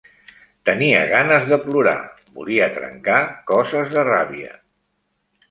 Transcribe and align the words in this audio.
Tenia 0.69 1.01
ganes 1.11 1.45
de 1.51 1.59
plorar, 1.65 1.93
volia 2.39 2.71
trencar 2.79 3.21
coses 3.53 3.95
de 3.95 4.09
ràbia. 4.11 4.59